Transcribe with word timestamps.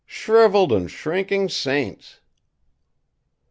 Shrivelled 0.07 0.71
and 0.71 0.89
shrinking 0.89 1.47
saints!" 1.49 2.21